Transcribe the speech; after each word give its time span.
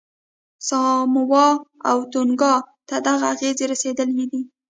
ساموا 0.67 1.49
او 1.89 1.97
تونګا 2.11 2.53
ته 2.87 2.95
دغه 3.07 3.25
اغېزې 3.33 3.65
رسېدلې 3.71 4.25
دي. 4.31 4.41